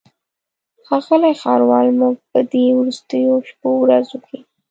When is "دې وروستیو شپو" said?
2.51-3.69